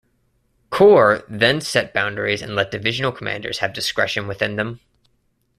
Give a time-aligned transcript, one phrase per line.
[0.71, 4.79] Corps then set boundaries and let divisional commanders have discretion within them.